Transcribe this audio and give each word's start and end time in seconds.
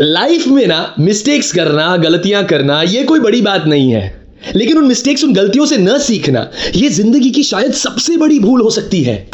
Life 0.00 0.46
में 0.46 0.66
ना 0.66 0.94
mistakes 0.98 1.52
करना, 1.52 1.96
गलतियाँ 1.96 2.44
करना, 2.44 2.82
ये 2.82 3.02
कोई 3.02 3.20
बड़ी 3.20 3.40
बात 3.42 3.64
नहीं 3.66 3.90
है। 3.92 4.28
लेकिन 4.56 4.78
उन 4.78 4.84
मिस्टेक्स 4.84 5.24
उन 5.24 5.32
गलतियों 5.32 5.66
से 5.66 5.76
न 5.76 5.98
सीखना, 5.98 6.50
ये 6.74 6.88
ज़िंदगी 6.88 7.30
की 7.30 7.42
शायद 7.42 7.72
सबसे 7.72 8.16
बड़ी 8.16 8.38
भूल 8.38 8.60
हो 8.60 8.70
सकती 8.70 9.02
है। 9.02 9.30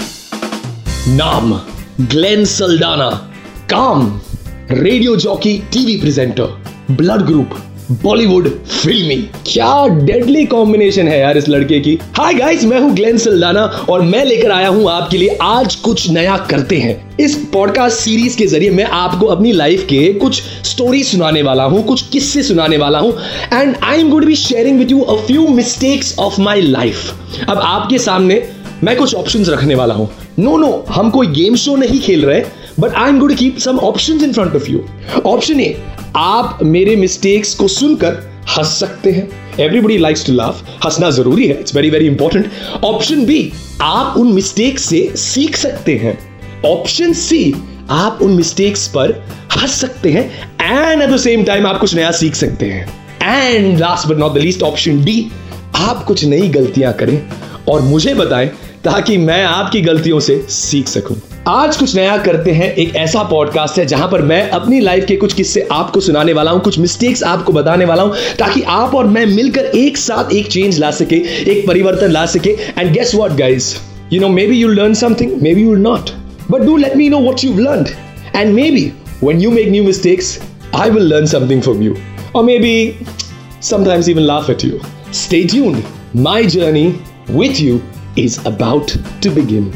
नाम, 1.09 1.61
ग्लेन 2.01 2.45
सल्डाना। 2.45 3.11
काम, 3.71 4.21
radio 4.71 5.17
jockey 5.17 5.59
TV 5.59 5.97
presenter 5.97 6.63
blood 6.91 7.23
group. 7.23 7.51
Bollywood 7.91 8.49
फिल्मी 8.61 9.17
क्या 9.47 9.87
डेडली 9.97 10.45
कॉम्बिनेशन 10.47 11.09
है 11.09 11.19
यार 11.19 11.37
इस 11.39 11.49
लड़के 11.49 11.79
की। 11.81 11.93
हाय 12.17 12.35
गाइस 12.35 12.65
मैं 12.65 12.81
हूँ 12.81 12.91
ग्लेन 12.95 13.19
सल्डाना 13.19 13.63
और 13.91 14.03
मैं 14.03 14.25
लेकर 14.25 14.51
आया 14.51 14.69
हूँ 14.69 14.91
आपके 14.91 15.19
लिए 15.19 15.37
आज 15.43 15.75
कुछ 15.75 16.09
नया 16.11 16.37
करते 16.51 16.77
हैं। 16.77 17.17
इस 17.19 17.37
पॉडकास्ट 17.53 17.99
सीरीज़ 17.99 18.39
के 18.39 18.47
ज़रिए 18.47 18.71
मैं 18.71 18.85
आपको 18.85 19.27
अपनी 19.27 19.53
लाइफ 19.53 19.85
के 19.91 20.13
कुछ 20.15 20.43
स्टोरी 20.43 21.03
सुनाने 21.05 21.43
वाला 21.43 21.65
हूँ, 21.65 21.83
कुछ 21.83 22.03
किस्से 22.09 22.43
सुनाने 22.43 22.77
वाला 22.77 22.99
हूँ। 22.99 23.13
And 23.53 23.77
I 23.77 24.01
am 24.01 24.11
good 24.11 24.25
be 24.27 24.37
sharing 24.37 24.79
with 24.79 24.91
you 24.91 25.01
a 25.01 25.17
few 25.27 25.49
mistakes 25.49 26.15
of 26.19 26.41
my 26.41 26.63
life 26.63 27.49
अब 27.49 27.59
आपके 27.59 27.99
सामने 27.99 28.43
मैं 28.85 28.97
कुछ 28.97 29.15
ऑप्शंस 29.15 29.49
रखने 29.49 29.75
वाला 29.75 29.95
हूँ। 29.95 30.11
नो 30.39 30.57
नो 30.57 30.85
हम 30.91 31.11
कोई 31.11 31.27
गेम 31.35 31.57
शो 31.57 31.77
नहीं 31.77 32.01
खेल 32.01 32.25
रहे 32.27 32.43
but 32.81 32.95
I 32.95 33.09
am 33.09 33.21
good 33.21 33.35
keep 33.35 33.59
some 33.59 33.79
options 33.81 34.23
in 34.23 34.33
front 34.33 34.57
of 34.57 34.71
you 34.71 34.81
option 35.27 35.61
A 35.61 35.75
आप 36.17 36.59
मेरे 36.63 36.95
मिस्टेक्स 36.97 37.55
को 37.55 37.69
सुनकर 37.69 38.15
हंस 38.49 38.69
सकते 38.69 39.11
हैं। 39.11 39.29
एवरीबडी 39.61 39.97
लाइक्स 39.99 40.27
टू 40.27 40.33
लाफ 40.33 40.63
हंसना 40.85 41.11
ज़रूरी 41.11 41.47
है। 41.47 41.59
It's 41.61 41.75
very 41.75 41.91
very 41.91 42.07
important 42.07 42.51
option 42.85 43.25
B 43.27 43.53
आप 43.83 44.17
उन 44.19 44.33
मिस्टेक्स 44.33 44.85
से 44.85 45.13
सीख 45.17 45.57
सकते 45.57 45.97
हैं। 45.97 46.19
ऑप्शन 46.67 47.13
सी 47.13 47.55
आप 47.91 48.19
उन 48.23 48.33
मिस्टेक्स 48.33 48.87
पर 48.89 49.13
हंस 49.57 49.71
सकते 49.71 50.13
हैं। 50.13 50.25
And 50.63 51.03
at 51.03 51.11
the 51.11 51.17
same 51.17 51.45
time 51.45 51.67
आप 51.67 51.81
कुछ 51.81 51.95
नया 51.95 52.11
सीख 52.11 52.35
सकते 52.35 52.67
हैं। 52.67 52.89
And 53.23 53.79
last 53.79 54.09
but 54.09 54.17
not 54.17 54.35
the 54.35 54.39
least 54.39 54.63
option 54.63 55.05
D 55.05 55.27
आप 55.77 56.05
कुछ 56.05 56.25
नई 56.25 56.49
गलतियाँ 56.49 56.93
करें। 56.93 57.23
और 57.69 57.81
मुझे 57.81 58.15
बताएँ 58.15 58.51
ताकि 58.87 59.17
मैं 59.19 59.43
आपकी 59.45 59.81
गलतियों 59.83 60.19
से 60.21 60.35
सीख 60.51 60.89
सकूँ 60.89 61.17
आज 61.49 61.77
कुछ 61.77 61.95
नया 61.97 62.17
करते 62.25 62.51
हैं 62.53 62.71
एक 62.75 62.95
ऐसा 62.97 63.23
पॉडकास्ट 63.31 63.79
है 63.79 63.87
जहाँ 63.87 64.09
पर 64.11 64.23
मैं 64.23 64.41
अपनी 64.51 64.79
लाइफ 64.81 65.05
के 65.09 65.17
कुछ 65.17 65.33
किस्से 65.35 65.67
आपको 65.73 66.01
सुनाने 66.01 66.33
वाला 66.33 66.51
हूँ 66.51 66.61
कुछ 66.63 66.79
मिस्टेक्स 66.79 67.23
आपको 67.23 67.53
बताने 67.53 67.85
वाला 67.85 68.03
हूँ 68.03 68.15
ताकि 68.39 68.63
आप 68.75 68.95
और 68.95 69.07
मैं 69.07 69.25
मिलकर 69.27 69.65
एक 69.79 69.97
साथ 69.97 70.33
एक 70.33 70.51
चेंज 70.53 70.79
ला 70.79 70.91
सके 71.01 71.17
एक 71.51 71.67
परिवर्तन 71.69 72.11
ला 72.11 72.25
सके 72.35 72.51
and 72.51 72.93
guess 72.93 73.15
what 73.15 73.33
guys 73.39 73.75
you 74.13 74.21
know 74.21 74.29
maybe 74.47 74.59
you 74.59 74.69
learn 74.69 74.95
something 75.03 75.33
maybe 75.55 75.63
you 75.63 75.75
not 75.81 76.11
but 76.51 76.63
do 76.67 76.77
let 76.77 76.97
me 76.97 77.09
know 77.09 77.19
what 77.21 77.45
you 77.45 77.57
learn 77.59 77.87
and 78.37 78.55
maybe 78.71 78.91
when 79.21 79.41
you 79.41 79.51
make 79.51 79.69
new 79.71 79.83
mistakes, 79.83 80.39
I 80.75 80.91
will 80.91 81.05
learn 81.05 81.27
something 81.27 81.63
from 81.63 81.81
you. 81.81 81.97
Or 82.35 82.43
maybe 82.45 82.73
sometimes 83.61 84.11
even 84.11 84.27
laugh 84.27 84.51
at 84.51 84.63
you. 84.63 84.81
Stay 85.13 85.47
tuned. 85.47 85.85
My 86.27 86.45
journey 86.47 86.83
with 87.31 87.61
you 87.61 87.79
is 88.17 88.45
about 88.47 88.89
to 89.21 89.31
begin. 89.31 89.73